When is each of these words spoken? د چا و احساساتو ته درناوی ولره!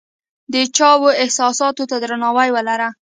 د 0.53 0.55
چا 0.77 0.89
و 0.99 1.03
احساساتو 1.23 1.83
ته 1.89 1.95
درناوی 2.03 2.49
ولره! 2.51 2.89